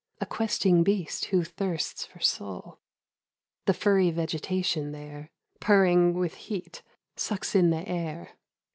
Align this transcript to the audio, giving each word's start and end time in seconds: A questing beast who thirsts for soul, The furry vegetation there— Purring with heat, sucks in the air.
A 0.19 0.25
questing 0.25 0.81
beast 0.83 1.25
who 1.25 1.43
thirsts 1.43 2.07
for 2.07 2.19
soul, 2.19 2.79
The 3.67 3.73
furry 3.75 4.09
vegetation 4.09 4.93
there— 4.93 5.29
Purring 5.61 6.15
with 6.15 6.33
heat, 6.33 6.81
sucks 7.15 7.53
in 7.53 7.69
the 7.69 7.87
air. 7.87 8.31